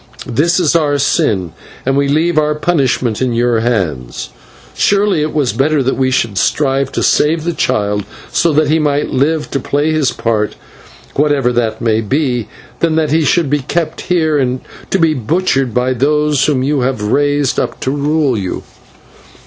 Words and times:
This 0.25 0.59
is 0.59 0.75
our 0.75 0.97
sin, 0.97 1.51
and 1.85 1.95
we 1.95 2.07
leave 2.07 2.39
our 2.39 2.55
punishment 2.55 3.21
in 3.21 3.33
your 3.33 3.59
hands. 3.59 4.29
Surely 4.73 5.21
it 5.21 5.31
was 5.31 5.53
better 5.53 5.83
that 5.83 5.95
we 5.95 6.09
should 6.09 6.39
strive 6.39 6.91
to 6.93 7.03
save 7.03 7.43
the 7.43 7.53
child, 7.53 8.03
so 8.31 8.51
that 8.51 8.67
he 8.67 8.79
might 8.79 9.11
live 9.11 9.51
to 9.51 9.59
play 9.59 9.91
his 9.91 10.09
part, 10.09 10.55
whatever 11.13 11.53
that 11.53 11.81
may 11.81 12.01
be, 12.01 12.47
than 12.79 12.95
that 12.95 13.11
he 13.11 13.23
should 13.23 13.47
be 13.47 13.59
kept 13.59 14.01
here 14.01 14.43
to 14.89 14.97
be 14.97 15.13
butchered 15.13 15.71
by 15.71 15.93
those 15.93 16.43
whom 16.47 16.63
you 16.63 16.79
have 16.79 17.03
raised 17.03 17.59
up 17.59 17.79
to 17.81 17.91
rule 17.91 18.35
you." 18.35 18.63